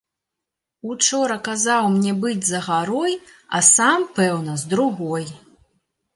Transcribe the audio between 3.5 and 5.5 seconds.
а сам, пэўна, з другой.